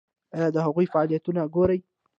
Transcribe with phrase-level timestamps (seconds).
[0.35, 1.79] ایا د هغوی فعالیتونه ګورئ؟